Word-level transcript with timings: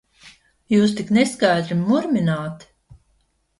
Jūs 0.75 0.95
tik 1.01 1.11
neskaidri 1.17 1.79
murmināt! 1.83 2.69